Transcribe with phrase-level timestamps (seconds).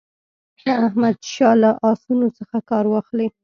[0.59, 3.27] که احمدشاه له آسونو څخه کار واخلي.